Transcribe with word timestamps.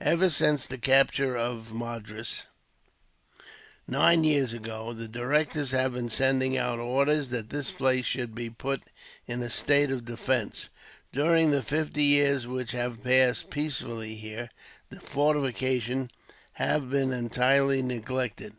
"Ever 0.00 0.30
since 0.30 0.64
the 0.64 0.78
capture 0.78 1.36
of 1.36 1.72
Madras, 1.74 2.46
nine 3.88 4.22
years 4.22 4.52
ago, 4.52 4.92
the 4.92 5.08
directors 5.08 5.72
have 5.72 5.92
been 5.94 6.08
sending 6.08 6.56
out 6.56 6.78
orders 6.78 7.30
that 7.30 7.50
this 7.50 7.72
place 7.72 8.04
should 8.04 8.32
be 8.32 8.48
put 8.48 8.82
in 9.26 9.42
a 9.42 9.50
state 9.50 9.90
of 9.90 10.04
defence. 10.04 10.68
During 11.12 11.50
the 11.50 11.64
fifty 11.64 12.04
years 12.04 12.46
which 12.46 12.70
have 12.70 13.02
passed 13.02 13.50
peacefully 13.50 14.14
here, 14.14 14.50
the 14.88 15.00
fortifications 15.00 16.12
have 16.52 16.88
been 16.88 17.10
entirely 17.12 17.82
neglected. 17.82 18.52